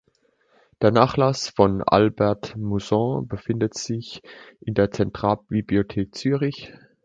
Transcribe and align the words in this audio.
Der 0.81 0.89
Nachlass 0.89 1.47
von 1.49 1.83
Albert 1.83 2.57
Mousson 2.57 3.27
befindet 3.27 3.75
sich 3.75 4.23
in 4.59 4.73
der 4.73 4.89
Zentralbibliothek 4.89 6.15
Zürich. 6.15 6.73